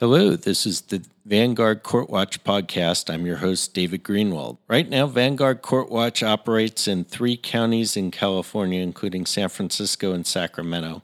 [0.00, 3.12] Hello, this is the Vanguard Court Watch podcast.
[3.12, 4.58] I'm your host, David Greenwald.
[4.68, 10.24] Right now, Vanguard Court Watch operates in three counties in California, including San Francisco and
[10.24, 11.02] Sacramento.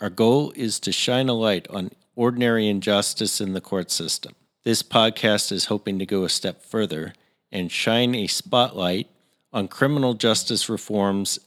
[0.00, 4.34] Our goal is to shine a light on ordinary injustice in the court system.
[4.64, 7.14] This podcast is hoping to go a step further
[7.52, 9.08] and shine a spotlight
[9.52, 11.38] on criminal justice reforms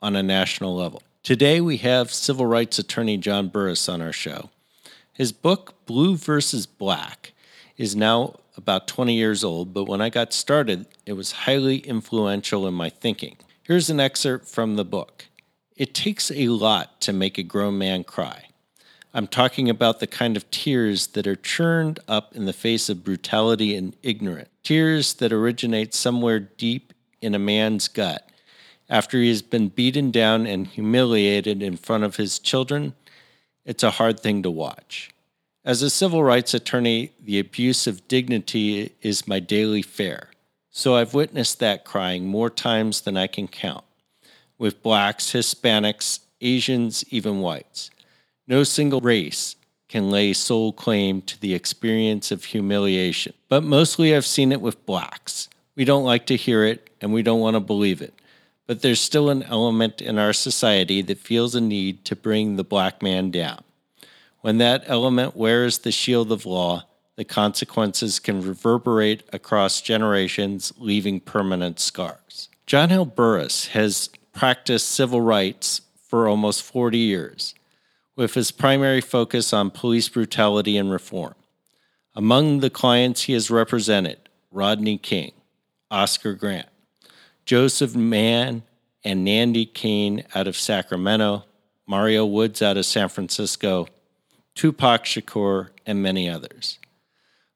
[0.00, 1.02] on a national level.
[1.24, 4.50] Today, we have civil rights attorney John Burris on our show.
[5.14, 7.32] His book, Blue versus Black,
[7.76, 12.66] is now about 20 years old, but when I got started, it was highly influential
[12.66, 13.36] in my thinking.
[13.62, 15.26] Here's an excerpt from the book
[15.76, 18.46] It takes a lot to make a grown man cry.
[19.12, 23.04] I'm talking about the kind of tears that are churned up in the face of
[23.04, 28.28] brutality and ignorance, tears that originate somewhere deep in a man's gut
[28.88, 32.94] after he has been beaten down and humiliated in front of his children
[33.64, 35.10] it's a hard thing to watch.
[35.64, 40.28] As a civil rights attorney, the abuse of dignity is my daily fare.
[40.70, 43.84] So I've witnessed that crying more times than I can count,
[44.58, 47.90] with blacks, Hispanics, Asians, even whites.
[48.46, 49.56] No single race
[49.88, 54.84] can lay sole claim to the experience of humiliation, but mostly I've seen it with
[54.84, 55.48] blacks.
[55.76, 58.14] We don't like to hear it and we don't want to believe it
[58.66, 62.64] but there's still an element in our society that feels a need to bring the
[62.64, 63.62] black man down.
[64.40, 66.84] When that element wears the shield of law,
[67.16, 72.48] the consequences can reverberate across generations, leaving permanent scars.
[72.66, 73.04] John L.
[73.04, 77.54] Burris has practiced civil rights for almost 40 years,
[78.16, 81.34] with his primary focus on police brutality and reform.
[82.14, 85.32] Among the clients he has represented, Rodney King,
[85.90, 86.68] Oscar Grant,
[87.44, 88.62] Joseph Mann
[89.04, 91.44] and Nandi Cain out of Sacramento,
[91.86, 93.86] Mario Woods out of San Francisco,
[94.54, 96.78] Tupac Shakur, and many others.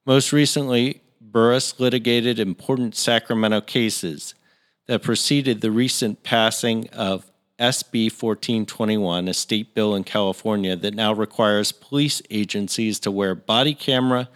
[0.04, 4.34] Most recently, Burris litigated important Sacramento cases
[4.86, 11.12] that preceded the recent passing of SB 1421, a state bill in California that now
[11.12, 14.28] requires police agencies to wear body camera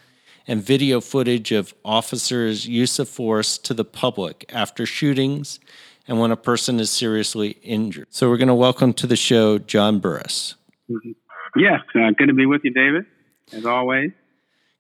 [0.47, 5.61] and video footage of officers' use of force to the public after shootings
[6.09, 8.07] and when a person is seriously injured.
[8.11, 10.57] So we're going to welcome to the show John Burris.
[10.91, 11.13] Mm-hmm.
[11.57, 13.05] Yes, uh, good to be with you, David,
[13.53, 14.13] as always.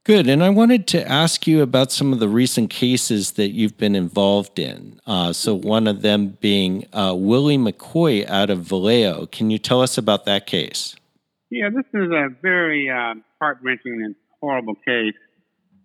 [0.04, 0.28] Good.
[0.28, 3.94] And I wanted to ask you about some of the recent cases that you've been
[3.94, 5.00] involved in.
[5.06, 9.26] Uh, so, one of them being uh, Willie McCoy out of Vallejo.
[9.26, 10.96] Can you tell us about that case?
[11.50, 15.14] Yeah, this is a very uh, heart wrenching and horrible case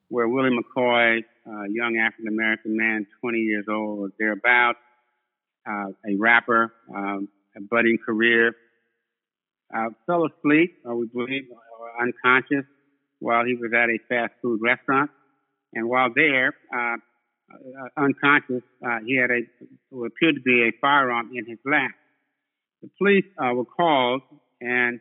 [0.09, 4.79] where Willie McCoy, a young African American man, 20 years old or thereabouts,
[5.67, 8.55] uh, a rapper, um, a budding career,
[9.75, 11.47] uh, fell asleep, or we believe,
[11.79, 12.65] or unconscious,
[13.19, 15.11] while he was at a fast food restaurant.
[15.73, 16.97] And while there, uh,
[17.51, 19.41] uh unconscious, uh, he had a
[19.89, 21.91] what appeared to be a firearm in his lap.
[22.81, 24.21] The police uh, were called
[24.61, 24.99] and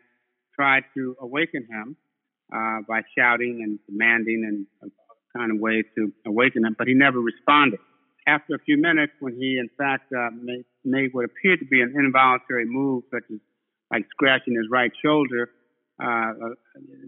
[0.54, 1.96] tried to awaken him
[2.54, 4.90] uh, by shouting and demanding and
[5.36, 7.80] kind of ways to awaken him, but he never responded.
[8.26, 11.80] After a few minutes, when he in fact uh, made, made, what appeared to be
[11.80, 13.38] an involuntary move, such as
[13.92, 15.50] like scratching his right shoulder,
[16.02, 16.48] uh, uh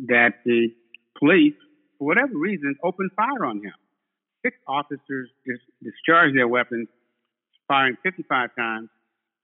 [0.06, 0.68] that the
[1.18, 1.54] police,
[1.98, 3.74] for whatever reason, opened fire on him.
[4.44, 6.88] Six officers dis- discharged their weapons,
[7.66, 8.88] firing 55 times,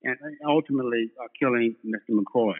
[0.03, 0.15] and
[0.47, 2.17] ultimately killing Mr.
[2.17, 2.55] McCoy.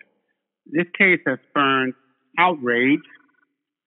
[0.66, 1.94] This case has spurned
[2.38, 3.00] outrage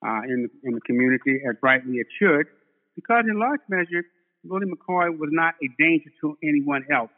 [0.04, 2.46] uh, in, the, in the community, as rightly it should,
[2.94, 4.04] because in large measure,
[4.44, 7.10] Willie McCoy was not a danger to anyone else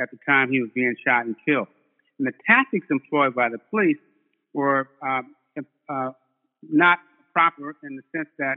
[0.00, 1.68] at the time he was being shot and killed.
[2.18, 3.98] And the tactics employed by the police
[4.54, 5.22] were uh,
[5.88, 6.10] uh,
[6.62, 6.98] not
[7.32, 8.56] proper in the sense that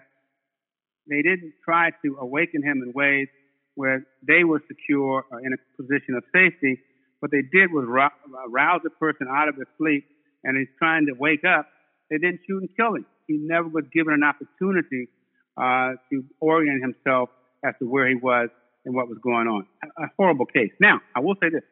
[1.09, 3.27] they didn't try to awaken him in ways
[3.75, 6.79] where they were secure or in a position of safety.
[7.19, 10.05] What they did was rouse a person out of his sleep
[10.43, 11.67] and he's trying to wake up.
[12.09, 15.07] They didn't shoot and kill him he never was given an opportunity
[15.57, 17.29] uh, to orient himself
[17.63, 18.49] as to where he was
[18.85, 19.65] and what was going on.
[19.97, 20.71] A, horrible case.
[20.79, 21.63] Now, I will say this: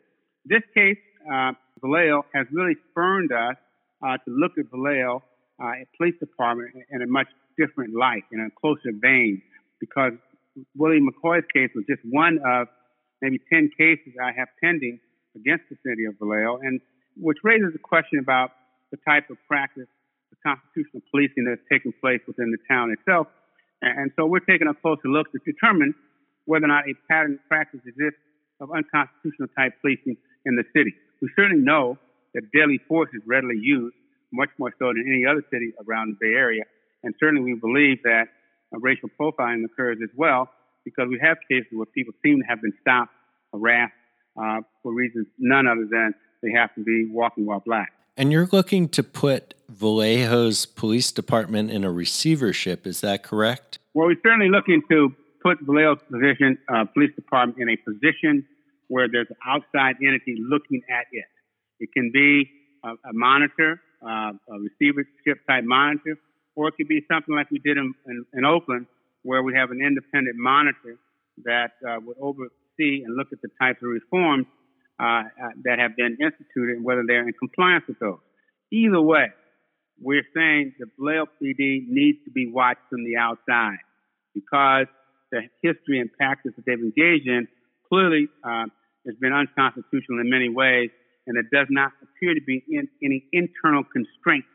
[0.45, 0.97] this case,
[1.31, 1.51] uh,
[1.81, 3.55] Vallejo, has really spurned us
[4.01, 5.23] uh, to look at Vallejo
[5.61, 7.27] uh, Police Department in a much
[7.57, 9.41] different light, in a closer vein,
[9.79, 10.13] because
[10.75, 12.67] Willie McCoy's case was just one of
[13.21, 14.99] maybe 10 cases I have pending
[15.35, 16.81] against the city of Vallejo, and
[17.15, 18.51] which raises a question about
[18.91, 19.87] the type of practice
[20.43, 23.27] constitutional policing that's taking place within the town itself.
[23.81, 25.95] And so we're taking a closer look to determine
[26.45, 28.19] whether or not a pattern practice exists
[28.59, 30.93] of unconstitutional type policing in the city.
[31.21, 31.97] We certainly know
[32.33, 33.95] that deadly force is readily used,
[34.31, 36.63] much more so than any other city around the Bay Area.
[37.03, 38.27] And certainly we believe that
[38.71, 40.49] racial profiling occurs as well
[40.83, 43.11] because we have cases where people seem to have been stopped,
[43.53, 43.93] harassed
[44.41, 47.91] uh, for reasons none other than they have to be walking while black.
[48.15, 53.79] And you're looking to put Vallejo's police department in a receivership, is that correct?
[53.95, 58.45] Well, we're certainly looking to put Vallejo's position, uh, police department in a position
[58.87, 61.25] where there's an outside entity looking at it.
[61.79, 62.49] It can be
[62.83, 66.19] a, a monitor, uh, a receivership type monitor,
[66.55, 68.85] or it could be something like we did in, in, in Oakland,
[69.23, 70.97] where we have an independent monitor
[71.45, 74.45] that uh, would oversee and look at the types of reforms
[74.99, 75.23] uh, uh,
[75.63, 78.19] that have been instituted and whether they're in compliance with those.
[78.71, 79.27] Either way,
[80.01, 83.77] we're saying the Vallejo PD needs to be watched from the outside
[84.33, 84.87] because
[85.31, 87.47] the history and practice that they've engaged in
[87.89, 88.65] clearly uh,
[89.05, 90.89] has been unconstitutional in many ways,
[91.27, 94.47] and it does not appear to be in, any internal constraints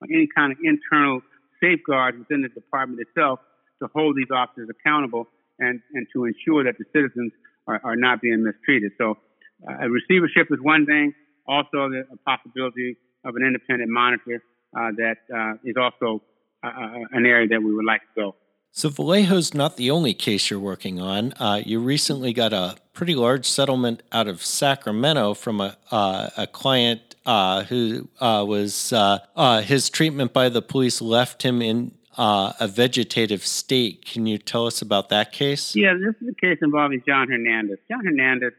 [0.00, 1.20] or any kind of internal
[1.62, 3.40] safeguards within the department itself
[3.80, 5.26] to hold these officers accountable
[5.58, 7.32] and, and to ensure that the citizens
[7.66, 8.92] are, are not being mistreated.
[8.98, 9.18] So,
[9.66, 11.14] a receivership is one thing.
[11.46, 14.42] Also, the possibility of an independent monitor
[14.76, 16.22] uh, that uh, is also
[16.62, 18.36] uh, uh, an area that we would like to go.
[18.72, 21.32] So Vallejo's not the only case you're working on.
[21.40, 26.46] Uh, you recently got a pretty large settlement out of Sacramento from a uh, a
[26.46, 31.92] client uh, who uh, was uh, uh, his treatment by the police left him in
[32.18, 34.04] a vegetative state.
[34.04, 35.74] Can you tell us about that case?
[35.76, 37.78] Yeah, this is a case involving John Hernandez.
[37.90, 38.52] John Hernandez,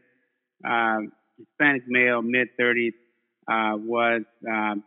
[0.64, 2.94] Hispanic male, mid 30s,
[3.48, 4.84] was um,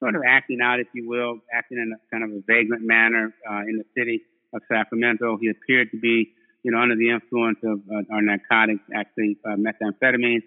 [0.00, 3.32] sort of acting out, if you will, acting in a kind of a vagrant manner
[3.68, 4.22] in the city
[4.54, 5.38] of Sacramento.
[5.40, 6.32] He appeared to be,
[6.62, 10.42] you know, under the influence of uh, narcotics, actually uh, methamphetamine.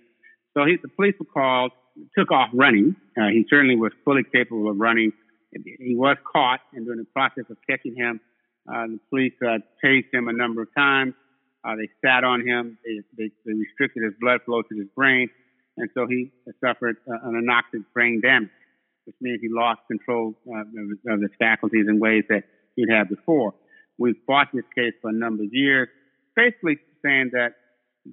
[0.56, 1.72] So he, the police were called,
[2.18, 2.96] took off running.
[3.18, 5.12] Uh, he certainly was fully capable of running.
[5.52, 8.20] He was caught, and during the process of catching him,
[8.70, 11.14] uh, the police uh, tased him a number of times.
[11.64, 12.78] Uh, they sat on him.
[12.84, 15.30] They, they, they, restricted his blood flow to his brain,
[15.78, 16.32] and so he
[16.64, 18.50] suffered uh, an anoxic brain damage,
[19.06, 22.44] which means he lost control uh, of, of his faculties in ways that
[22.76, 23.54] he'd had before.
[23.98, 25.88] We've fought this case for a number of years,
[26.36, 27.54] basically saying that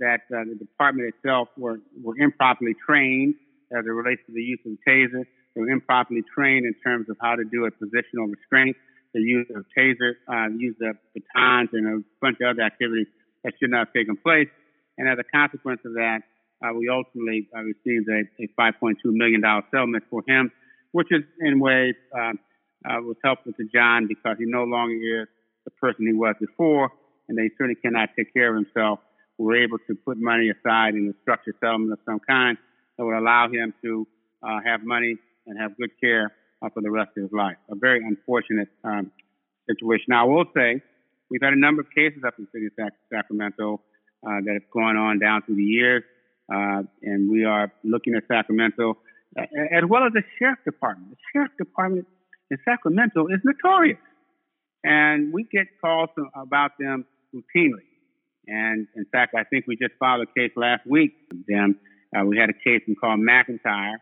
[0.01, 3.35] that uh, the department itself were, were improperly trained
[3.73, 5.25] as it relates to the use of the taser.
[5.55, 8.77] They were improperly trained in terms of how to do a positional restraint,
[9.15, 13.07] the use of taser, uh, the use of batons, and a bunch of other activities
[13.45, 14.49] that should not have taken place.
[14.97, 16.21] And as a consequence of that,
[16.63, 20.51] uh, we ultimately uh, received a, a, $5.2 million settlement for him,
[20.93, 22.39] which is in ways um,
[22.85, 25.29] uh, was helpful to John because he no longer is
[25.65, 26.91] the person he was before,
[27.29, 28.99] and they certainly cannot take care of himself.
[29.39, 32.59] We were able to put money aside in a structured settlement of some kind
[32.97, 34.07] that would allow him to
[34.43, 36.33] uh, have money and have good care
[36.63, 37.57] uh, for the rest of his life.
[37.71, 39.13] A very unfortunate um,
[39.69, 40.07] situation.
[40.09, 40.83] Now, I will say
[41.31, 43.81] we've had a number of cases up in the city of Sac- Sacramento
[44.27, 46.03] uh, that have gone on down through the years,
[46.53, 48.99] uh, and we are looking at Sacramento
[49.37, 51.11] as well as the sheriff department.
[51.11, 52.07] The sheriff department
[52.51, 53.99] in Sacramento is notorious
[54.85, 57.05] and we get calls about them
[57.35, 57.87] routinely.
[58.47, 61.13] And in fact, I think we just filed a case last week
[61.47, 61.79] them.
[62.17, 63.97] Uh, we had a case called McIntyre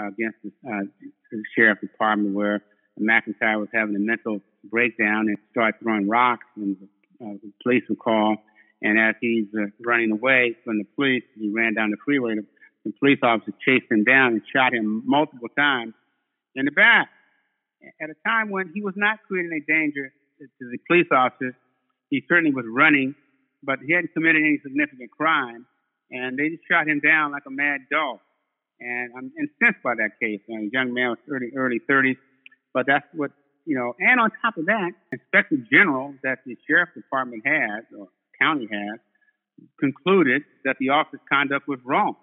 [0.00, 0.84] uh, against the, uh,
[1.30, 2.62] the sheriff department where
[3.04, 7.82] McIntyre was having a mental breakdown and started throwing rocks, and the, uh, the police
[7.88, 8.38] were called.
[8.82, 12.36] And as he's uh, running away from the police, he ran down the freeway.
[12.36, 12.46] The,
[12.84, 15.94] the police officer chased him down and shot him multiple times
[16.54, 17.08] in the back
[18.00, 21.54] at a time when he was not creating a danger to the police officers.
[22.08, 23.14] He certainly was running,
[23.62, 25.66] but he hadn't committed any significant crime,
[26.10, 28.18] and they just shot him down like a mad dog.
[28.80, 30.40] And I'm incensed by that case.
[30.48, 32.16] A young man was early early 30s,
[32.72, 33.30] but that's what
[33.64, 33.94] you know.
[33.98, 38.08] And on top of that, Inspector General that the sheriff department has or
[38.40, 38.98] county has
[39.78, 42.16] concluded that the officer's conduct was wrong.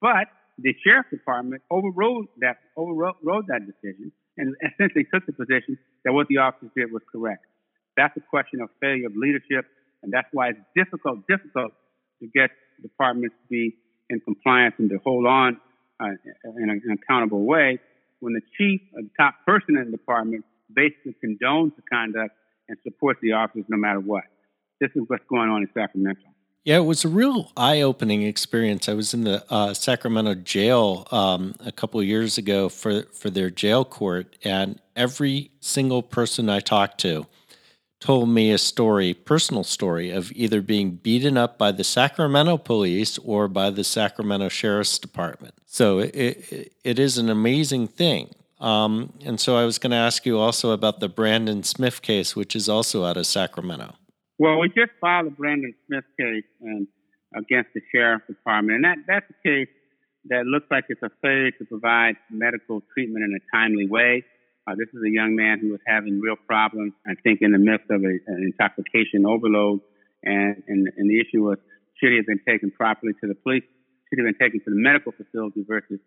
[0.00, 6.12] But the sheriff department overrode that overrode that decision and essentially took the position that
[6.12, 7.44] what the officers did was correct.
[7.96, 9.64] That's a question of failure of leadership,
[10.02, 11.72] and that's why it's difficult, difficult
[12.20, 12.50] to get
[12.82, 13.76] departments to be
[14.10, 15.56] in compliance and to hold on
[16.00, 16.08] uh,
[16.60, 17.80] in an accountable way
[18.20, 20.44] when the chief or the top person in the department
[20.74, 22.34] basically condones the conduct
[22.68, 24.24] and supports the officers no matter what.
[24.80, 26.22] This is what's going on in Sacramento.
[26.64, 28.88] Yeah, it was a real eye opening experience.
[28.88, 33.50] I was in the uh, Sacramento jail um, a couple years ago for, for their
[33.50, 37.26] jail court, and every single person I talked to
[38.00, 43.18] told me a story, personal story, of either being beaten up by the Sacramento police
[43.18, 45.54] or by the Sacramento Sheriff's Department.
[45.66, 48.34] So it, it, it is an amazing thing.
[48.60, 52.34] Um, and so I was going to ask you also about the Brandon Smith case,
[52.34, 53.94] which is also out of Sacramento.
[54.38, 56.86] Well, we just filed a Brandon Smith case and
[57.34, 59.68] against the sheriff's department, and that that's a case
[60.28, 64.24] that looks like it's a failure to provide medical treatment in a timely way.
[64.66, 67.58] Uh, this is a young man who was having real problems, I think, in the
[67.58, 69.80] midst of a, an intoxication overload.
[70.24, 71.58] And, and, and the issue was,
[71.94, 73.62] should he have been taken properly to the police?
[74.10, 76.00] Should he have been taken to the medical facility versus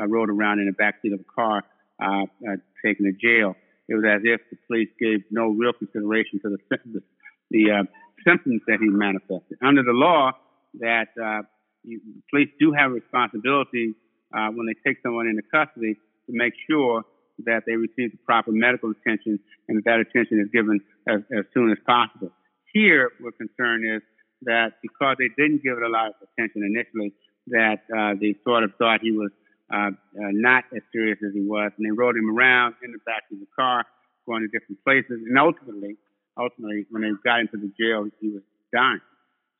[0.00, 1.62] uh, rode around in the backseat of a car,
[2.00, 3.54] uh, uh, taken to jail?
[3.88, 7.02] It was as if the police gave no real consideration to the, the,
[7.50, 7.82] the uh,
[8.26, 9.58] symptoms that he manifested.
[9.62, 10.32] Under the law,
[10.80, 11.42] that uh,
[11.84, 13.94] you, police do have a responsibility
[14.32, 15.94] uh, when they take someone into custody
[16.26, 17.04] to make sure
[17.44, 19.38] that they receive the proper medical attention
[19.68, 22.32] and that, attention is given as, as soon as possible.
[22.72, 24.02] Here, what concern is
[24.42, 27.12] that because they didn't give it a lot of attention initially,
[27.48, 29.30] that uh, they sort of thought he was
[29.72, 33.02] uh, uh, not as serious as he was, and they rode him around in the
[33.06, 33.84] back of the car,
[34.26, 35.96] going to different places, and ultimately,
[36.38, 39.00] ultimately, when they got into the jail, he was dying.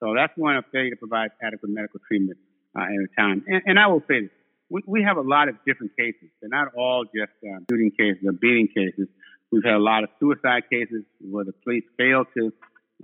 [0.01, 2.39] So that's one of failure to provide adequate medical treatment
[2.77, 3.45] uh, at a time.
[3.47, 4.37] And, and I will say this
[4.71, 6.29] we, we have a lot of different cases.
[6.41, 9.09] They're not all just uh, shooting cases or beating cases.
[9.53, 12.53] We've had a lot of suicide cases where the police fail to,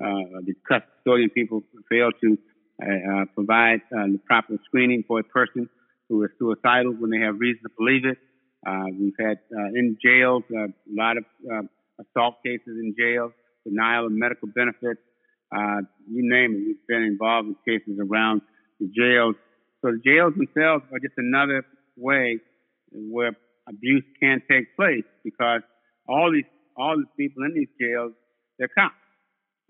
[0.02, 2.38] uh, the custodian people fail to
[2.83, 5.69] uh, uh, provide uh, the proper screening for a person
[6.09, 8.19] who is suicidal when they have reason to believe it.
[8.66, 11.62] Uh, we've had uh, in jails uh, a lot of uh,
[12.00, 13.33] assault cases in jails,
[13.64, 15.00] denial of medical benefits.
[15.54, 16.66] Uh, you name it.
[16.66, 18.40] We've been involved in cases around
[18.81, 19.37] the jails
[19.83, 21.65] so the jails themselves are just another
[21.97, 22.39] way
[22.93, 23.37] where
[23.69, 25.62] abuse can take place because
[26.09, 26.45] all these
[26.77, 28.12] all the people in these jails
[28.59, 28.95] they're cops,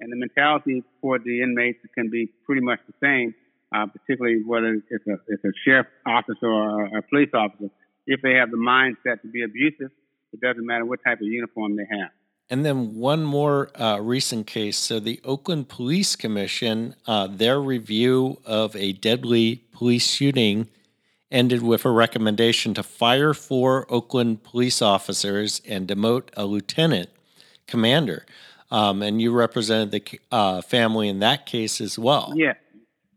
[0.01, 3.35] and the mentality for the inmates can be pretty much the same,
[3.75, 7.71] uh, particularly whether it's a it's a sheriff officer or a police officer.
[8.07, 9.91] If they have the mindset to be abusive,
[10.33, 12.11] it doesn't matter what type of uniform they have.
[12.53, 14.77] And then one more uh, recent case.
[14.77, 20.69] So, the Oakland Police Commission, uh, their review of a deadly police shooting
[21.31, 27.09] ended with a recommendation to fire four Oakland police officers and demote a lieutenant
[27.67, 28.27] commander.
[28.71, 32.35] Um, and you represented the uh, family in that case as well.
[32.37, 32.53] Yeah,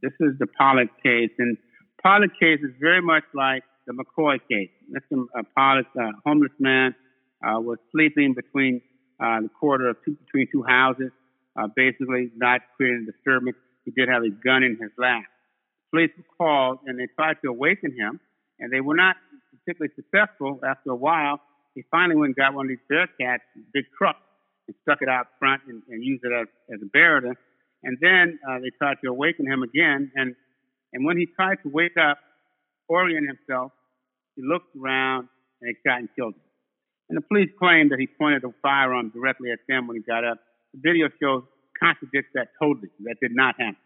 [0.02, 1.32] this is the Pawlik case.
[1.40, 1.58] And
[2.06, 4.70] Pawlik case is very much like the McCoy case.
[4.90, 5.26] Mr.
[5.38, 6.96] Uh, Pawlik, a homeless man,
[7.46, 8.82] uh, was sleeping between
[9.20, 11.12] uh, the corridor of two, between two houses,
[11.56, 13.58] uh, basically not creating a disturbance.
[13.86, 15.24] He did have a gun in his lap.
[15.92, 18.20] Police were called and they tried to awaken him,
[18.60, 19.16] and they were not
[19.52, 20.60] particularly successful.
[20.68, 21.40] After a while,
[21.76, 24.20] he finally went and got one of these Bearcats, big trucks,
[24.68, 27.36] and stuck it out front and, and used it as, as a barrier.
[27.84, 30.36] And then uh, they tried to awaken him again, and
[30.94, 32.18] and when he tried to wake up,
[32.88, 33.74] orient himself,
[34.36, 35.28] he looked around
[35.62, 36.45] and they shot and killed him.
[37.10, 40.24] And the police claim that he pointed the firearm directly at them when he got
[40.24, 40.40] up.
[40.74, 41.44] The video shows
[41.80, 42.90] contradicts that totally.
[43.04, 43.78] That did not happen.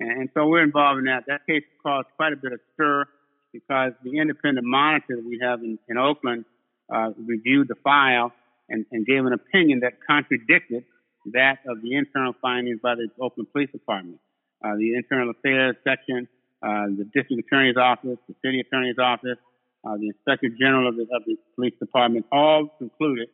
[0.00, 1.24] And, and so we're involved in that.
[1.28, 3.04] That case caused quite a bit of stir
[3.52, 6.44] because the independent monitor that we have in, in Oakland
[6.92, 8.32] uh, reviewed the file
[8.68, 10.84] and, and gave an opinion that contradicted
[11.32, 14.18] that of the internal findings by the Oakland Police Department.
[14.64, 16.28] Uh, the Internal Affairs section,
[16.62, 19.38] uh, the District Attorney's Office, the City Attorney's Office,
[19.86, 23.28] uh, the Inspector General of the, of the Police Department, all concluded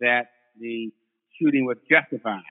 [0.00, 0.26] that
[0.58, 0.90] the
[1.40, 2.42] shooting was justified,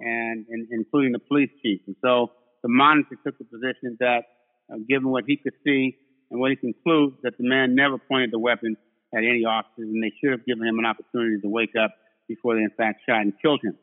[0.00, 1.80] and, and including the police chief.
[1.86, 4.24] And so the monitor took the position that,
[4.72, 5.96] uh, given what he could see
[6.30, 8.76] and what he concluded, that the man never pointed the weapon
[9.14, 11.92] at any officers, and they should have given him an opportunity to wake up
[12.28, 13.76] before they, in fact, shot and killed him.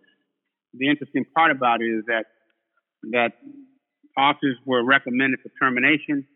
[0.74, 2.26] The interesting part about it is that
[3.12, 3.34] that
[4.18, 6.28] officers were recommended for termination.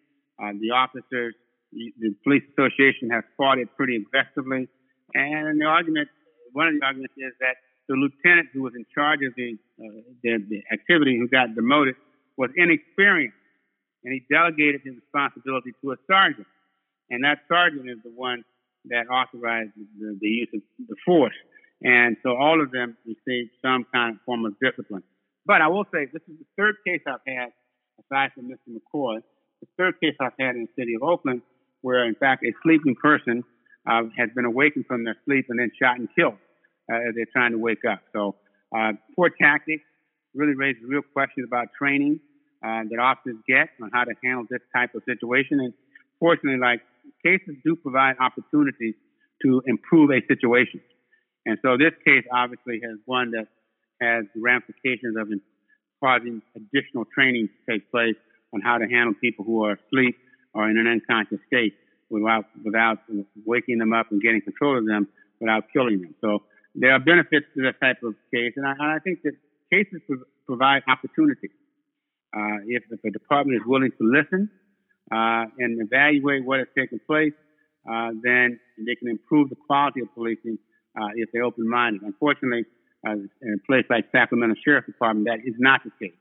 [0.42, 1.36] Uh, the officers
[1.76, 4.68] the police association has fought it pretty aggressively.
[5.14, 6.10] And the argument,
[6.54, 7.56] one of the arguments is that
[7.88, 11.96] the lieutenant who was in charge of the, uh, the, the activity who got demoted
[12.38, 13.38] was inexperienced,
[14.04, 16.48] and he delegated his responsibility to a sergeant.
[17.10, 18.44] And that sergeant is the one
[18.90, 21.36] that authorized the, the use of the force.
[21.84, 25.04] And so all of them received some kind of form of discipline.
[25.46, 27.50] But I will say this is the third case I've had,
[28.02, 28.74] aside from Mr.
[28.74, 29.22] McCoy,
[29.62, 31.42] the third case I've had in the city of Oakland
[31.86, 33.44] where in fact a sleeping person
[33.86, 36.42] uh, has been awakened from their sleep and then shot and killed
[36.92, 38.00] uh, as they're trying to wake up.
[38.12, 38.34] So
[38.76, 39.84] uh, poor tactics
[40.34, 42.20] really raises real questions about training
[42.66, 45.60] uh, that officers get on how to handle this type of situation.
[45.60, 45.74] And
[46.20, 46.82] fortunately, like
[47.24, 48.96] cases do provide opportunities
[49.44, 50.82] to improve a situation.
[51.46, 53.46] And so this case obviously has one that
[54.02, 55.30] has ramifications of
[56.04, 58.18] causing additional training to take place
[58.56, 60.18] on how to handle people who are asleep
[60.56, 61.76] or in an unconscious state.
[62.10, 62.98] without without
[63.46, 65.08] waking them up and getting control of them
[65.40, 66.16] without killing them.
[66.22, 66.44] So
[66.76, 69.34] there are benefits to this type of case, and I, and I think that
[69.72, 70.02] cases
[70.46, 71.50] provide opportunity.
[72.36, 74.50] Uh, if, if a department is willing to listen
[75.12, 77.34] uh, and evaluate what has taken place,
[77.90, 80.58] uh, then they can improve the quality of policing
[81.00, 82.02] uh, if they're open-minded.
[82.02, 82.66] Unfortunately,
[83.08, 86.18] uh, in a place like Sacramento Sheriff's Department, that is not the case.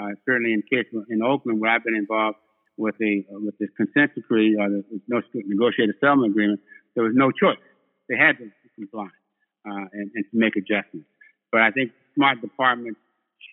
[0.00, 2.38] Uh, certainly, in case in Oakland, where I've been involved
[2.78, 6.60] with a with this consent decree or the no negotiated settlement agreement,
[6.94, 7.60] there was no choice.
[8.08, 9.08] They had to comply
[9.64, 11.08] and, and to make adjustments.
[11.52, 13.00] But I think smart departments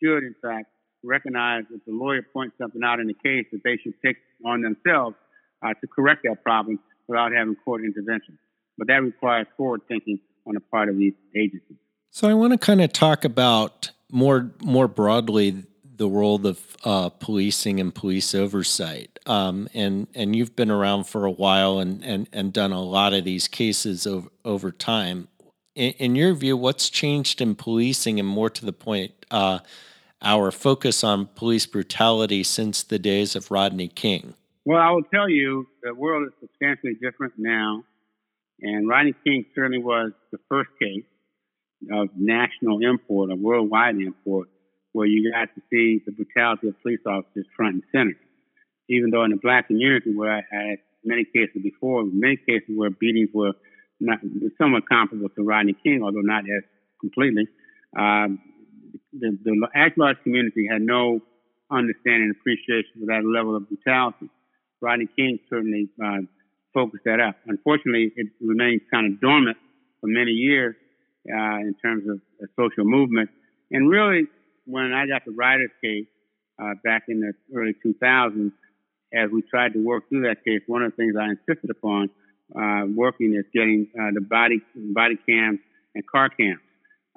[0.01, 0.67] should, in fact,
[1.03, 4.62] recognize if the lawyer points something out in the case that they should take on
[4.62, 5.15] themselves
[5.63, 8.38] uh, to correct that problem without having court intervention.
[8.77, 11.77] But that requires forward thinking on the part of these agencies.
[12.10, 15.63] So I want to kind of talk about more more broadly
[15.98, 19.20] the world of uh, policing and police oversight.
[19.25, 23.14] Um, and and you've been around for a while and, and, and done a lot
[23.14, 25.28] of these cases over, over time.
[25.75, 29.60] In, in your view, what's changed in policing, and more to the point, uh,
[30.22, 34.34] our focus on police brutality since the days of Rodney King?
[34.66, 37.84] Well, I will tell you the world is substantially different now.
[38.62, 41.04] And Rodney King certainly was the first case
[41.92, 44.48] of national import, a worldwide import,
[44.96, 48.18] where you got to see the brutality of police officers front and center.
[48.88, 52.90] Even though in the black community, where I had many cases before, many cases where
[52.90, 53.52] beatings were
[54.00, 54.20] not
[54.58, 56.64] somewhat comparable to Rodney King, although not as
[57.02, 57.46] completely.
[57.98, 58.40] Um,
[59.12, 61.20] the, the at-large community had no
[61.70, 64.30] understanding and appreciation for that level of brutality.
[64.80, 66.24] Rodney King certainly uh,
[66.74, 67.36] focused that up.
[67.48, 69.58] Unfortunately, it remains kind of dormant
[70.00, 70.75] for many years
[71.28, 73.30] uh, in terms of a social movement.
[73.72, 74.28] And really,
[74.66, 76.08] when I got the Riders case
[76.62, 78.52] uh, back in the early 2000s,
[79.14, 82.10] as we tried to work through that case, one of the things I insisted upon
[82.56, 85.60] uh, working is getting uh, the body body cams
[85.94, 86.60] and car cams,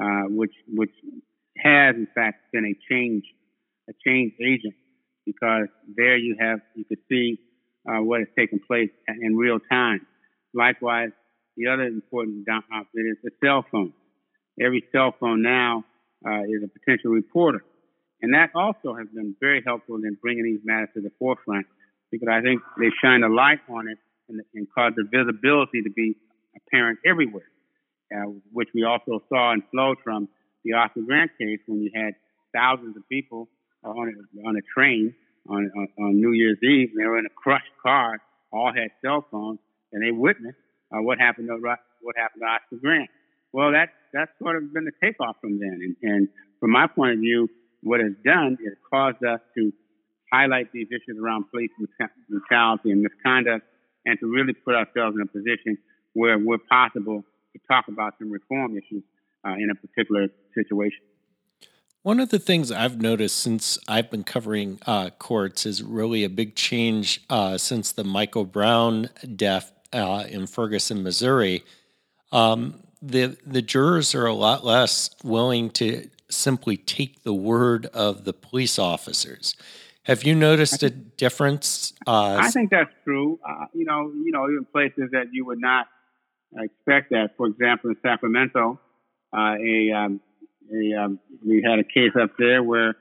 [0.01, 0.93] uh, which which
[1.57, 3.25] has in fact been a change,
[3.89, 4.75] a change agent,
[5.27, 7.39] because there you have you could see
[7.89, 10.07] uh, what has taken place in real time.
[10.55, 11.11] Likewise,
[11.57, 13.93] the other important bit is the cell phone.
[14.61, 15.85] Every cell phone now
[16.27, 17.65] uh, is a potential reporter,
[18.23, 21.67] and that also has been very helpful in bringing these matters to the forefront
[22.11, 25.91] because I think they shine a light on it and, and cause the visibility to
[25.91, 26.17] be
[26.57, 27.49] apparent everywhere,
[28.15, 30.29] uh, which we also saw and flowed from
[30.65, 32.15] the Oscar Grant case when you had
[32.55, 33.49] thousands of people
[33.85, 35.15] on a, on a train
[35.49, 38.19] on, on, on New Year's Eve, and they were in a crushed car,
[38.53, 39.59] all had cell phones,
[39.93, 40.59] and they witnessed
[40.93, 41.57] uh, what happened to
[42.03, 43.11] what happened to Oscar Grant.
[43.53, 46.29] Well, that that's sort of been the takeoff from then, and, and
[46.61, 47.49] from my point of view,
[47.83, 49.73] what it's done is caused us to
[50.33, 51.71] highlight these issues around police
[52.29, 53.65] brutality and misconduct,
[54.05, 55.79] and to really put ourselves in a position
[56.13, 59.03] where we're possible to talk about some reform issues
[59.47, 61.01] uh, in a particular situation.
[62.03, 66.31] One of the things I've noticed since I've been covering uh, courts is really a
[66.31, 71.65] big change uh, since the Michael Brown death uh, in Ferguson, Missouri.
[72.31, 78.25] Um, the the jurors are a lot less willing to simply take the word of
[78.25, 79.55] the police officers.
[80.05, 81.93] Have you noticed a difference?
[82.07, 83.39] Uh, I think that's true.
[83.47, 85.87] Uh, you know, you know, even places that you would not
[86.57, 87.37] expect that.
[87.37, 88.81] For example, in Sacramento,
[89.37, 90.21] uh, a, um,
[90.73, 92.95] a um, we had a case up there where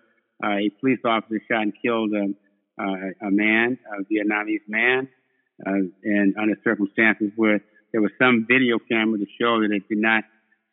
[0.43, 2.33] uh, a police officer shot and killed a,
[2.81, 5.07] uh, a man, a Vietnamese man,
[5.65, 5.71] uh,
[6.03, 7.61] and under circumstances where
[7.97, 10.23] there was some video camera to show that it did not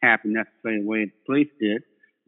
[0.03, 1.81] happen necessarily the way the police did.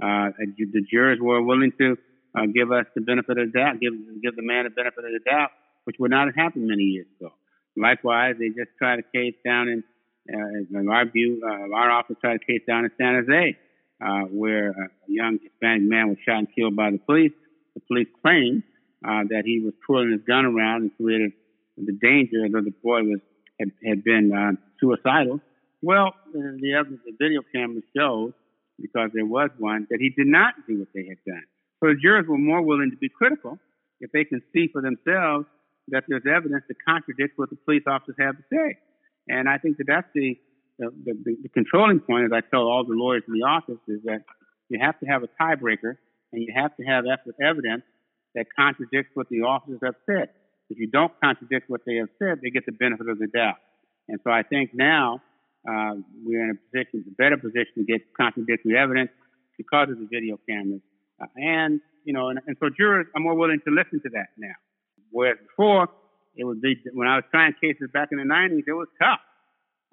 [0.02, 1.98] Uh, the jurors were willing to
[2.34, 5.12] uh, give us the benefit of the doubt, give give the man the benefit of
[5.12, 5.50] the doubt,
[5.84, 7.30] which would not have happened many years ago.
[7.76, 9.84] Likewise, they just tried a case down in
[10.32, 13.58] uh, in our view, uh, our office tried a case down in San Jose
[14.00, 17.32] uh, where a young Hispanic man was shot and killed by the police.
[17.74, 18.62] The police claimed
[19.04, 21.32] uh, that he was twirling his gun around and created
[21.76, 23.20] the danger that the boy was
[23.60, 25.40] had, had been uh, suicidal.
[25.82, 28.32] Well, the evidence, the video camera shows
[28.80, 31.44] because there was one that he did not do what they had done.
[31.80, 33.58] So the jurors were more willing to be critical
[34.00, 35.46] if they can see for themselves
[35.88, 38.76] that there's evidence that contradicts what the police officers have to say.
[39.28, 40.36] And I think that that's the,
[40.78, 44.02] the, the, the controlling point, as I tell all the lawyers in the office, is
[44.04, 44.24] that
[44.68, 45.96] you have to have a tiebreaker
[46.32, 47.04] and you have to have
[47.40, 47.82] evidence
[48.34, 50.28] that contradicts what the officers have said.
[50.68, 53.56] If you don't contradict what they have said, they get the benefit of the doubt.
[54.08, 55.20] And so I think now
[55.68, 59.10] uh, we're in a position, a better position to get contradictory evidence
[59.56, 60.80] because of the video cameras.
[61.20, 64.28] Uh, and, you know, and, and so jurors are more willing to listen to that
[64.38, 64.54] now.
[65.10, 65.88] Whereas before,
[66.36, 69.20] it would be when I was trying cases back in the 90s, it was tough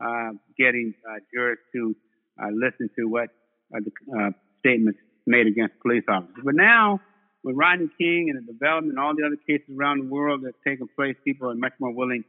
[0.04, 1.96] uh, getting uh, jurors to
[2.42, 3.30] uh, listen to what
[3.74, 6.44] uh, the uh, statements made against police officers.
[6.44, 7.00] But now,
[7.44, 10.58] with Rodney King and the development, and all the other cases around the world that's
[10.66, 12.24] taken place, people are much more willing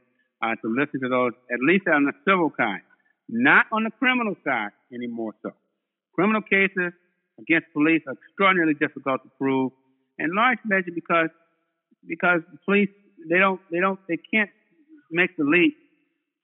[0.45, 2.81] uh, to listen to those, at least on the civil kind,
[3.29, 5.33] not on the criminal side anymore.
[5.41, 5.51] So,
[6.13, 6.93] criminal cases
[7.39, 9.71] against police are extraordinarily difficult to prove,
[10.19, 11.29] in large measure because
[12.07, 12.89] because police
[13.29, 14.49] they don't they don't they can't
[15.11, 15.75] make the leap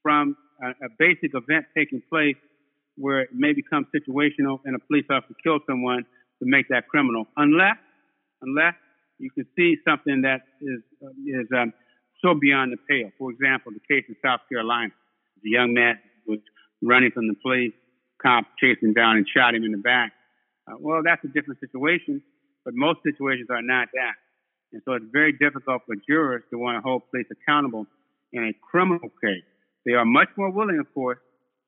[0.02, 2.36] from a, a basic event taking place
[2.98, 6.04] where it may become situational and a police officer kills someone
[6.40, 7.78] to make that criminal, unless
[8.42, 8.74] unless
[9.20, 10.82] you can see something that is
[11.28, 11.72] is um,
[12.21, 13.12] so beyond the pale.
[13.17, 14.91] For example, the case in South Carolina,
[15.43, 16.39] the young man was
[16.81, 17.73] running from the police,
[18.21, 20.13] cop chased him down and shot him in the back.
[20.67, 22.21] Uh, well, that's a different situation,
[22.63, 24.15] but most situations are not that.
[24.73, 27.88] And so it's very difficult for jurors to want to hold police accountable
[28.31, 29.43] in a criminal case.
[29.86, 31.19] They are much more willing, of course,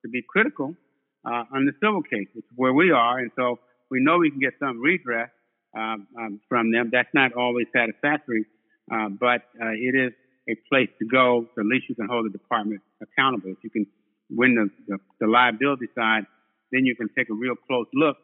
[0.04, 0.76] to be critical
[1.26, 3.20] uh, on the civil case, which is where we are.
[3.20, 5.30] And so we know we can get some redress
[5.76, 6.90] um, um, from them.
[6.92, 8.46] That's not always satisfactory,
[8.92, 10.14] uh, but uh, it is
[10.50, 11.48] a place to go.
[11.58, 13.52] At least you can hold the department accountable.
[13.52, 13.88] If you can
[14.30, 16.24] win the, the, the liability side,
[16.72, 18.18] then you can take a real close look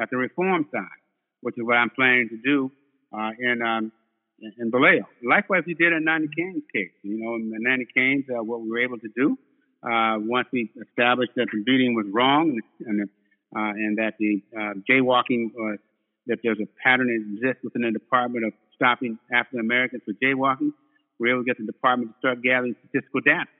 [0.00, 1.00] at the reform side,
[1.40, 2.70] which is what I'm planning to do
[3.16, 3.92] uh, in um,
[4.58, 5.06] in Vallejo.
[5.22, 6.90] Likewise, we did in Nandi Cain's case.
[7.02, 9.38] You know, in Nandi Cain's, uh, what we were able to do
[9.84, 13.08] uh, once we established that the beating was wrong and, and,
[13.54, 15.78] uh, and that the uh, jaywalking was
[16.26, 20.72] that there's a pattern that exists within the department of stopping African Americans for jaywalking.
[21.18, 23.50] We were able to get the department to start gathering statistical data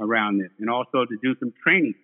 [0.00, 1.94] around this, and also to do some training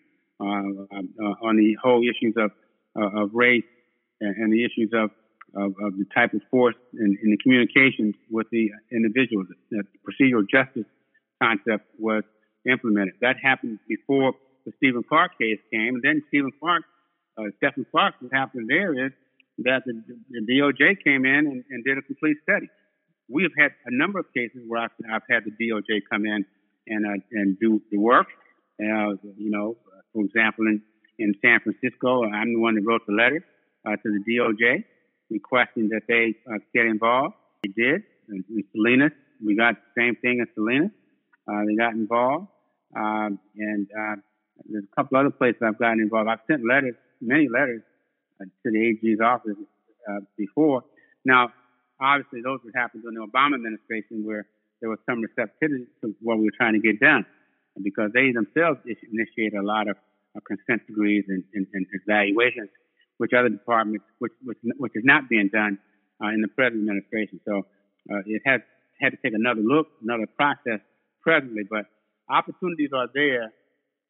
[0.40, 2.50] uh, uh, on the whole issues of
[2.96, 3.64] of race
[4.20, 5.10] and, and the issues of
[5.54, 9.48] of, of the type of force in, the communications with the individuals.
[9.70, 10.86] That procedural justice
[11.42, 12.22] concept was
[12.70, 13.14] implemented.
[13.20, 14.34] That happened before
[14.66, 16.84] the Stephen Clark case came, and then Stephen Clark,
[17.38, 19.12] uh, Stephon Clark, what happened there is
[19.64, 22.68] that the, the DOJ came in and, and, did a complete study.
[23.30, 26.44] We have had a number of cases where I've, I've had the DOJ come in
[26.88, 28.26] and uh, and do the work.
[28.80, 29.76] Uh, you know,
[30.12, 30.82] for example, in,
[31.18, 33.44] in San Francisco, I'm the one that wrote the letter
[33.86, 34.84] uh, to the DOJ
[35.30, 37.34] requesting that they uh, get involved.
[37.62, 38.02] They did.
[38.28, 39.12] In, in Salinas,
[39.44, 40.90] we got the same thing in Salinas.
[41.46, 42.48] Uh, they got involved.
[42.96, 44.16] Um, and uh,
[44.68, 46.28] there's a couple other places I've gotten involved.
[46.28, 47.82] I've sent letters, many letters,
[48.40, 49.56] to the AG's office
[50.36, 50.82] before.
[51.26, 51.52] Now,
[52.00, 54.46] obviously, those would happen during the Obama administration where
[54.80, 57.26] there was some receptivity to what we were trying to get done
[57.82, 59.96] because they themselves initiated a lot of
[60.36, 62.68] uh, consent decrees and, and, and evaluations
[63.20, 65.78] which other departments, which which, which is not being done
[66.24, 67.38] uh, in the present administration.
[67.46, 67.66] So
[68.10, 68.62] uh, it has
[68.98, 70.80] had to take another look, another process
[71.20, 71.84] presently, but
[72.30, 73.52] opportunities are there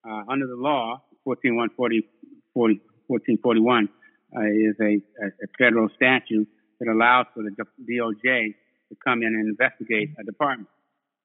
[0.08, 1.02] uh, under the law.
[1.24, 2.06] 14140,
[2.54, 3.88] 1441
[4.34, 6.48] uh, is a, a, federal statute
[6.80, 8.54] that allows for the DOJ
[8.88, 10.68] to come in and investigate a department.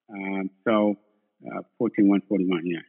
[0.10, 0.96] Um, so,
[1.46, 2.80] uh, 14141, yeah,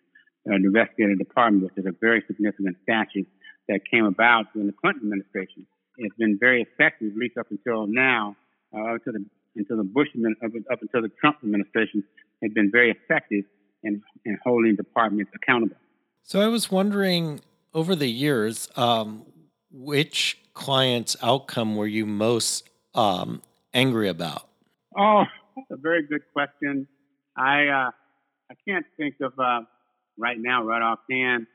[0.51, 3.29] uh, investigate a department, which is a very significant statute
[3.69, 5.67] that came about during the Clinton administration.
[5.99, 8.37] It's been very effective, at least up until now,
[8.75, 9.25] uh, until the
[9.57, 10.09] until the Bush
[10.45, 12.05] up, up until the Trump administration
[12.43, 13.45] had been very effective
[13.83, 15.77] in, in holding departments accountable.
[16.23, 17.41] So I was wondering
[17.73, 19.25] over the years, um,
[19.77, 23.43] which client's outcome were you most um,
[23.75, 24.49] angry about?
[24.97, 26.89] Oh, that's a very good question.
[27.37, 27.91] I uh,
[28.51, 29.61] I can't think of uh,
[30.17, 31.47] right now, right offhand.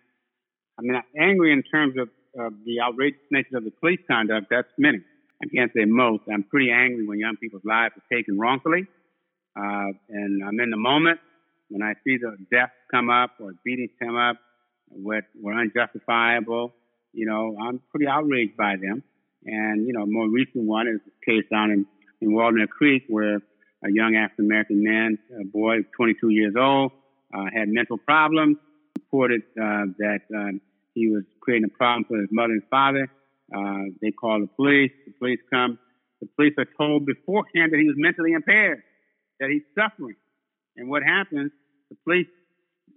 [0.77, 2.09] I mean, angry in terms of
[2.65, 4.99] the outrageous nature of the police conduct, that's many.
[5.43, 6.23] I can't say most.
[6.31, 8.87] I'm pretty angry when young people's lives are taken wrongfully.
[9.55, 11.19] Uh, and I'm in the moment
[11.69, 14.37] when I see the deaths come up or beatings come up
[14.87, 16.73] what were unjustifiable.
[17.13, 19.03] You know, I'm pretty outraged by them.
[19.45, 21.85] And, you know, a more recent one is the case down in,
[22.21, 23.37] in Walnut Creek where
[23.83, 26.91] a young African American man, a boy, 22 years old,
[27.33, 28.57] uh, had mental problems,
[28.95, 30.61] reported uh, that um,
[30.93, 33.09] he was creating a problem for his mother and father.
[33.53, 34.91] Uh, they called the police.
[35.05, 35.79] The police come.
[36.21, 38.83] The police are told beforehand that he was mentally impaired,
[39.39, 40.15] that he's suffering.
[40.77, 41.51] And what happens?
[41.89, 42.27] The police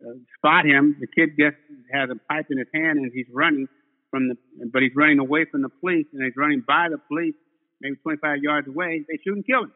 [0.05, 0.97] uh, spot him.
[1.01, 1.57] The kid gets
[1.93, 3.67] has a pipe in his hand and he's running
[4.15, 4.37] from the,
[4.71, 7.35] but he's running away from the police and he's running by the police,
[7.81, 9.05] maybe 25 yards away.
[9.09, 9.73] They shoot and kill him.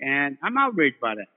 [0.00, 1.28] And I'm outraged by that.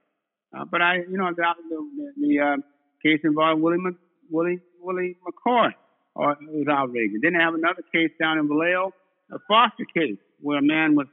[0.57, 2.55] Uh, but I, you know, the, the, the uh,
[3.03, 3.83] case involved Willie,
[4.31, 5.71] Willie, Willie McCoy
[6.15, 7.19] or it was outrageous.
[7.21, 8.93] Then they have another case down in Vallejo,
[9.31, 11.07] a Foster case where a man was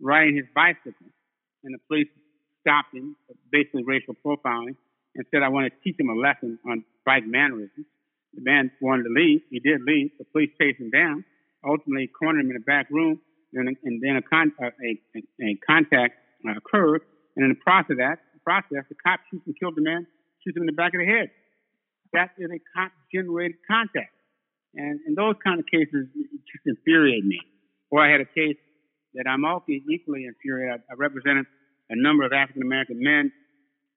[0.00, 1.08] riding his bicycle
[1.64, 2.08] and the police
[2.60, 3.16] stopped him,
[3.50, 4.76] basically racial profiling,
[5.16, 7.86] and said, I want to teach him a lesson on bike mannerisms.
[8.34, 9.42] The man wanted to leave.
[9.50, 10.10] He did leave.
[10.18, 11.24] The police chased him down,
[11.64, 13.20] ultimately cornered him in a back room,
[13.52, 15.00] and, and then a, con- a, a,
[15.42, 16.14] a contact
[16.48, 17.02] uh, occurred.
[17.36, 20.06] And in the process of that, the process, the cop shoots and kills the man,
[20.42, 21.30] shoots him in the back of the head.
[22.12, 24.12] That is a cop-generated contact.
[24.74, 27.40] And, and those kind of cases just infuriate me.
[27.90, 28.56] Or I had a case
[29.14, 30.80] that I'm also equally infuriated.
[30.88, 31.46] I, I represented
[31.90, 33.32] a number of African American men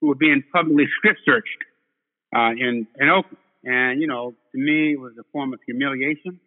[0.01, 1.61] who were being publicly strip searched
[2.35, 3.37] uh, in in Oakland.
[3.65, 6.39] And you know, to me, it was a form of humiliation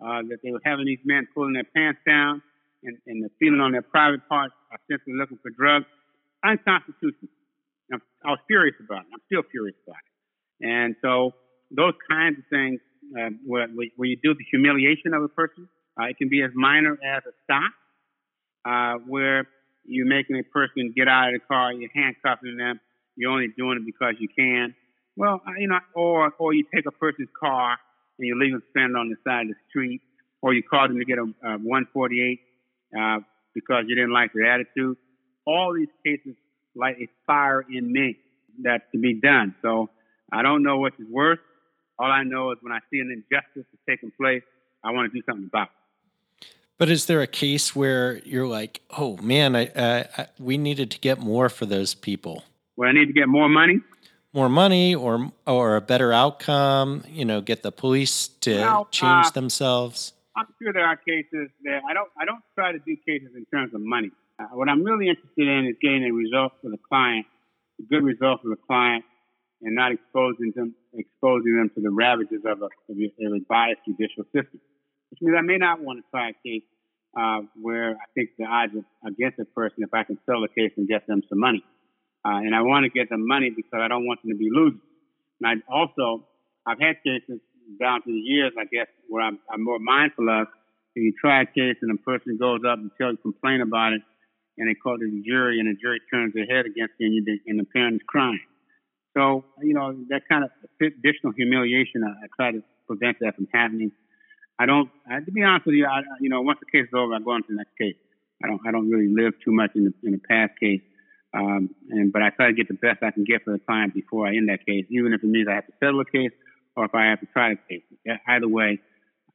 [0.00, 2.42] uh, that they were having these men pulling their pants down
[2.82, 5.86] and, and feeling on their private parts, ostensibly looking for drugs.
[6.44, 7.30] Unconstitutional.
[7.92, 9.06] I was furious about it.
[9.12, 10.66] I'm still furious about it.
[10.66, 11.32] And so
[11.70, 12.80] those kinds of things,
[13.12, 15.68] uh, where, where you do the humiliation of a person,
[16.00, 17.72] uh, it can be as minor as a stop,
[18.64, 19.46] uh, where
[19.84, 22.80] you're making a person get out of the car, you're handcuffing them,
[23.16, 24.74] you're only doing it because you can.
[25.16, 27.76] Well, you know, or or you take a person's car
[28.18, 30.00] and you leave them stranded on the side of the street,
[30.42, 32.40] or you call them to get a, a 148
[32.98, 33.18] uh,
[33.54, 34.96] because you didn't like their attitude.
[35.46, 36.36] All these cases
[36.74, 38.16] light a fire in me
[38.62, 39.54] that to be done.
[39.62, 39.90] So
[40.32, 41.38] I don't know what is worse.
[41.98, 44.42] All I know is when I see an injustice that's taking place,
[44.82, 46.46] I want to do something about it.
[46.76, 50.90] But is there a case where you're like, oh man, I, uh, I, we needed
[50.90, 52.42] to get more for those people?
[52.76, 53.80] Well, I need to get more money.
[54.34, 57.04] More money, or or a better outcome.
[57.08, 60.12] You know, get the police to well, change uh, themselves.
[60.36, 62.10] I'm sure there are cases that I don't.
[62.20, 64.10] I don't try to do cases in terms of money.
[64.38, 67.26] Uh, what I'm really interested in is getting a result for the client,
[67.80, 69.04] a good result for the client,
[69.62, 74.24] and not exposing them exposing them to the ravages of a, of a biased judicial
[74.34, 74.60] system
[75.14, 76.64] which means I may not want to try a case
[77.16, 80.48] uh, where I think the odds are against a person if I can sell the
[80.48, 81.62] case and get them some money.
[82.24, 84.48] Uh, and I want to get them money because I don't want them to be
[84.50, 84.80] losers.
[85.40, 86.26] And I also,
[86.66, 87.40] I've had cases
[87.80, 90.48] down through the years, I guess, where I'm, I'm more mindful of.
[90.94, 93.92] If you try a case and a person goes up and tells, you complain about
[93.92, 94.02] it,
[94.56, 97.40] and they call the jury, and the jury turns their head against you, and, you,
[97.46, 98.38] and the parent is crying.
[99.16, 103.48] So, you know, that kind of additional humiliation, I, I try to prevent that from
[103.52, 103.90] happening.
[104.58, 104.88] I don't.
[105.10, 107.18] I, to be honest with you, I, you know, once the case is over, I
[107.18, 107.96] go on to the next case.
[108.42, 108.60] I don't.
[108.66, 110.80] I don't really live too much in the in the past case.
[111.34, 113.94] Um, and but I try to get the best I can get for the client
[113.94, 116.30] before I end that case, even if it means I have to settle a case
[116.76, 117.82] or if I have to try the case.
[118.28, 118.78] Either way,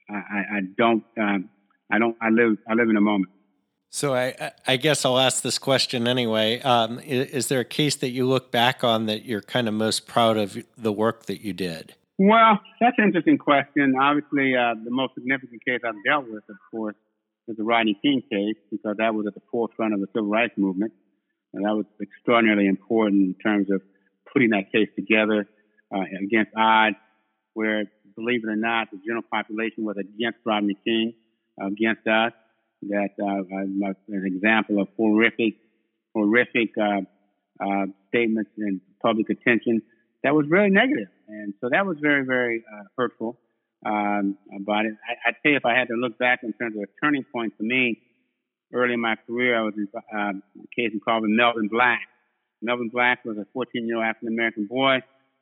[0.10, 1.04] I, I don't.
[1.20, 1.50] Um,
[1.92, 2.16] I don't.
[2.22, 2.58] I live.
[2.70, 3.32] I live in a moment.
[3.92, 6.62] So I, I guess I'll ask this question anyway.
[6.62, 9.74] Um, is, is, there a case that you look back on that you're kind of
[9.74, 11.96] most proud of the work that you did?
[12.20, 13.96] Well, that's an interesting question.
[14.00, 16.96] Obviously, uh, the most significant case I've dealt with, of course,
[17.48, 20.54] is the Rodney King case because that was at the forefront of the civil rights
[20.56, 20.94] movement.
[21.54, 23.82] And that was extraordinarily important in terms of
[24.32, 25.48] putting that case together
[25.94, 26.96] uh, against odds,
[27.54, 27.86] where,
[28.16, 31.14] believe it or not, the general population was against Rodney King,
[31.60, 32.34] against us.
[32.84, 35.56] That uh, uh an example of horrific,
[36.16, 37.02] horrific uh,
[37.60, 39.82] uh, statements and public attention
[40.24, 41.08] that was really negative.
[41.28, 43.40] And so that was very, very uh, hurtful
[43.86, 44.94] um, about it.
[45.08, 47.54] I, would say if I had to look back in terms of a turning point
[47.58, 48.02] for me,
[48.74, 52.02] early in my career, I was in um, a case called Melvin Black.
[52.62, 54.98] Melvin Black was a 14-year-old African American boy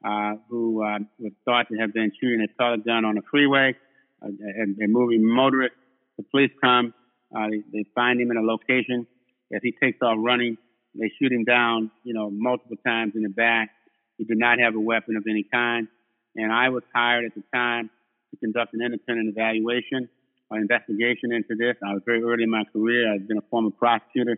[0.06, 3.76] uh, who uh, was thought to have been shooting a pellet gun on a freeway.
[4.22, 5.76] Uh, a, a moving motorist.
[6.18, 6.94] The police come.
[7.36, 9.06] Uh, they, they find him in a location.
[9.54, 10.58] As he takes off running,
[10.96, 13.70] they shoot him down, you know, multiple times in the back.
[14.18, 15.88] He did not have a weapon of any kind.
[16.36, 17.90] And I was hired at the time
[18.32, 20.10] to conduct an independent evaluation
[20.50, 21.76] or investigation into this.
[21.84, 23.14] I was very early in my career.
[23.14, 24.38] I've been a former prosecutor.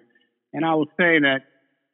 [0.54, 1.42] And I will say that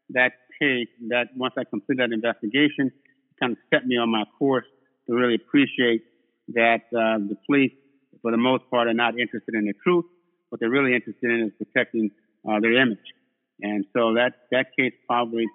[0.10, 2.92] that case, that once I completed that investigation,
[3.40, 4.66] kind of set me on my course
[5.08, 6.04] to really appreciate
[6.50, 7.74] that uh, the police,
[8.22, 10.06] for the most part, are not interested in the truth.
[10.50, 12.12] What they're really interested in is protecting
[12.48, 13.14] uh, their image.
[13.62, 15.46] And so that, that case probably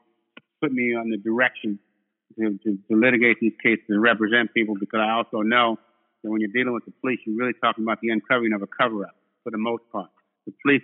[0.61, 1.79] put me on the direction
[2.39, 5.79] to, to, to litigate these cases and represent people because I also know
[6.23, 8.67] that when you're dealing with the police, you're really talking about the uncovering of a
[8.67, 10.11] cover up for the most part.
[10.47, 10.83] The police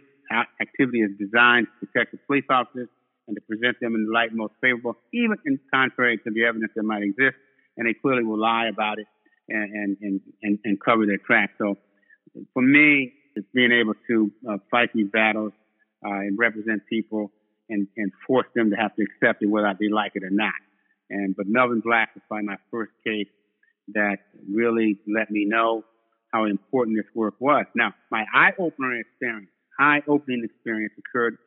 [0.61, 2.89] activity is designed to protect the police officers
[3.29, 6.73] and to present them in the light most favorable, even in contrary to the evidence
[6.75, 7.37] that might exist.
[7.77, 9.07] And they clearly will lie about it
[9.49, 11.53] and, and, and, and cover their tracks.
[11.59, 11.77] So
[12.53, 15.53] for me, it's being able to uh, fight these battles
[16.05, 17.31] uh, and represent people
[17.69, 20.55] and, and force them to have to accept it whether they like it or not.
[21.11, 23.29] And but Melvin Black was probably my first case
[23.95, 24.19] that
[24.51, 25.85] really let me know
[26.33, 27.67] how important this work was.
[27.75, 31.39] Now, my eye opener experience, eye opening experience occurred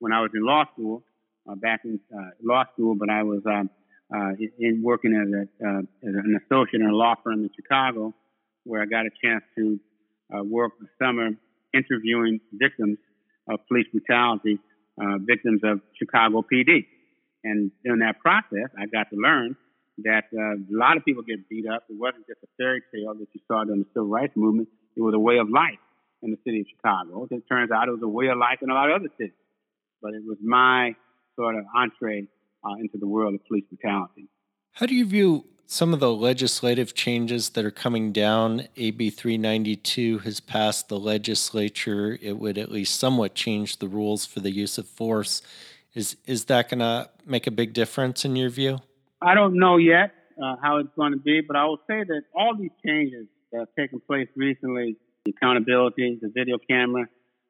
[0.00, 1.02] when I was in law school
[1.48, 3.70] uh, back in uh, law school, but I was um,
[4.14, 8.14] uh, in working as, a, uh, as an associate in a law firm in Chicago,
[8.64, 9.78] where I got a chance to
[10.34, 11.30] uh, work the summer
[11.72, 12.98] interviewing victims
[13.48, 14.58] of police brutality,
[15.00, 16.86] uh, victims of Chicago PD.
[17.42, 19.56] And in that process, I got to learn
[19.98, 21.84] that uh, a lot of people get beat up.
[21.88, 24.68] It wasn't just a fairy tale that you saw during the civil rights movement.
[24.96, 25.78] It was a way of life
[26.22, 27.28] in the city of Chicago.
[27.30, 29.34] It turns out it was a way of life in a lot of other cities.
[30.02, 30.94] But it was my
[31.36, 32.26] sort of entree
[32.64, 34.28] uh, into the world of police brutality.
[34.72, 38.68] How do you view some of the legislative changes that are coming down?
[38.76, 42.18] AB 392 has passed the legislature.
[42.20, 45.42] It would at least somewhat change the rules for the use of force.
[45.94, 48.80] Is, is that going to make a big difference in your view?
[49.24, 52.22] I don't know yet uh, how it's going to be, but I will say that
[52.34, 57.06] all these changes that have taken place recently the accountability, the video camera,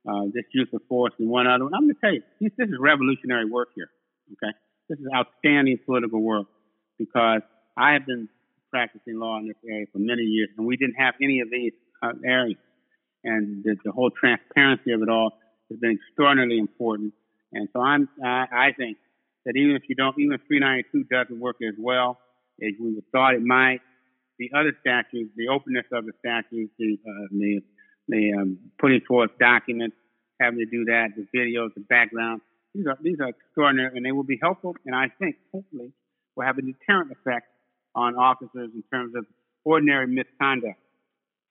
[0.08, 1.74] uh, this use of force, and one other one.
[1.74, 3.88] I'm going to tell you, this, this is revolutionary work here.
[4.32, 4.56] Okay,
[4.88, 6.46] this is outstanding political work
[6.98, 7.42] because
[7.76, 8.28] I have been
[8.70, 11.72] practicing law in this area for many years, and we didn't have any of these
[12.02, 12.58] uh, areas.
[13.24, 15.30] And the, the, whole transparency of it all
[15.70, 17.14] has been extraordinarily important.
[17.52, 18.98] And so I'm, I, I think
[19.44, 22.18] that even if you don't, even 392 doesn't work as well
[22.62, 23.80] as we thought it might,
[24.38, 27.60] the other statutes, the openness of the statutes, the uh, the,
[28.08, 29.96] the um, putting forth documents,
[30.40, 32.40] having to do that, the videos, the background.
[32.74, 34.74] These are these are extraordinary, and they will be helpful.
[34.86, 35.92] And I think hopefully
[36.34, 37.46] will have a deterrent effect
[37.94, 39.24] on officers in terms of
[39.64, 40.78] ordinary misconduct.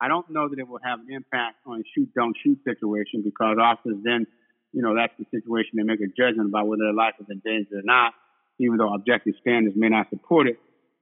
[0.02, 3.24] I don't know that it will have an impact on a shoot don't shoot situation
[3.24, 4.28] because officers then,
[4.74, 7.40] you know, that's the situation they make a judgment about whether their life is in
[7.46, 8.14] danger or not,
[8.60, 10.58] even though objective standards may not support it.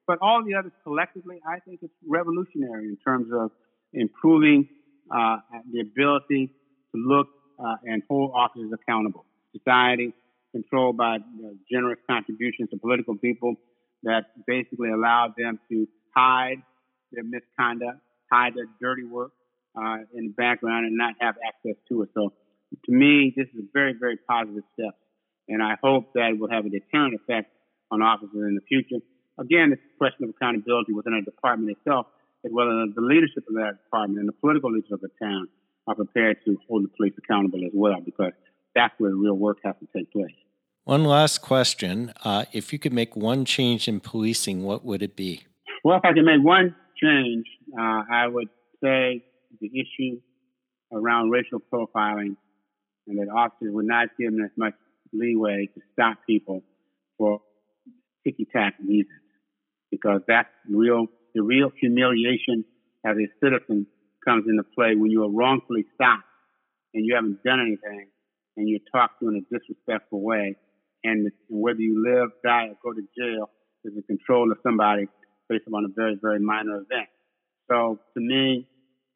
[0.05, 3.51] But all the others collectively, I think it's revolutionary in terms of
[3.93, 4.67] improving
[5.09, 5.37] uh,
[5.71, 6.47] the ability
[6.93, 7.27] to look
[7.63, 9.25] uh, and hold officers accountable.
[9.55, 10.13] Society
[10.51, 11.17] controlled by
[11.71, 13.55] generous contributions to political people
[14.03, 16.61] that basically allowed them to hide
[17.11, 17.99] their misconduct,
[18.31, 19.31] hide their dirty work
[19.77, 22.09] uh, in the background, and not have access to it.
[22.13, 22.33] So,
[22.91, 24.95] to me, this is a very, very positive step,
[25.47, 27.51] and I hope that it will have a deterrent effect
[27.89, 28.99] on officers in the future
[29.41, 32.07] again, it's a question of accountability within a department itself,
[32.45, 35.47] as well as the leadership of that department and the political leaders of the town
[35.87, 38.33] are prepared to hold the police accountable as well, because
[38.75, 40.35] that's where the real work has to take place.
[40.83, 42.13] One last question.
[42.23, 45.43] Uh, if you could make one change in policing, what would it be?
[45.83, 47.45] Well, if I could make one change,
[47.77, 48.49] uh, I would
[48.83, 49.23] say
[49.59, 50.19] the issue
[50.91, 52.35] around racial profiling
[53.11, 54.73] and that officers would not give them as much
[55.13, 56.63] leeway to stop people
[57.17, 57.41] for
[58.23, 59.19] ticky tack reasons
[59.91, 62.63] because that's real, the real humiliation
[63.05, 63.85] as a citizen
[64.25, 66.23] comes into play when you are wrongfully stopped
[66.93, 68.07] and you haven't done anything
[68.55, 70.55] and you're talked to in a disrespectful way.
[71.03, 73.49] And, whether you live, die, or go to jail
[73.83, 75.07] is the control of somebody
[75.49, 77.09] based upon a very, very minor event.
[77.69, 78.67] So to me,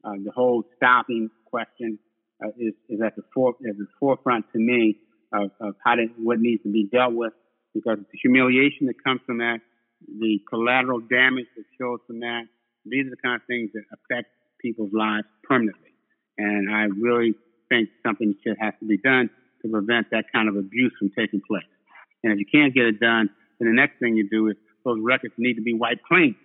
[0.03, 1.99] uh, the whole stopping question
[2.43, 4.97] uh, is, is at the, fore, the forefront to me
[5.33, 7.33] of, of how to, what needs to be dealt with
[7.73, 9.59] because the humiliation that comes from that
[10.07, 12.43] the collateral damage that shows from that.
[12.85, 15.93] These are the kind of things that affect people's lives permanently.
[16.37, 17.33] And I really
[17.69, 19.29] think something should have to be done
[19.61, 21.65] to prevent that kind of abuse from taking place.
[22.23, 24.99] And if you can't get it done, then the next thing you do is those
[25.01, 26.35] records need to be wiped clean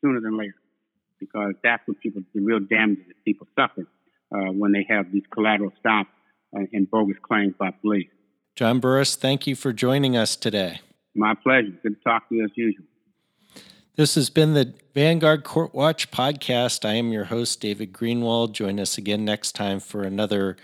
[0.00, 0.56] sooner than later,
[1.20, 3.86] because that's what people, the real damage that people suffer
[4.32, 6.10] when they have these collateral stops
[6.56, 8.08] uh, and bogus claims by police.
[8.56, 10.80] John Burris, thank you for joining us today.
[11.14, 11.72] My pleasure.
[11.82, 12.84] Good to talk to you as usual.
[13.96, 16.88] This has been the Vanguard Court Watch podcast.
[16.88, 18.52] I am your host, David Greenwald.
[18.52, 20.56] Join us again next time for another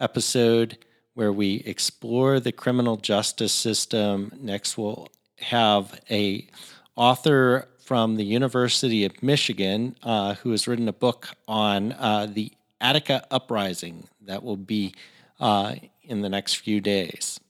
[0.00, 0.78] episode
[1.12, 4.32] where we explore the criminal justice system.
[4.40, 5.08] Next, we'll
[5.40, 6.48] have a
[6.96, 12.52] author from the University of Michigan uh, who has written a book on uh, the
[12.80, 14.94] Attica Uprising that will be
[15.38, 17.40] uh, in the next few days.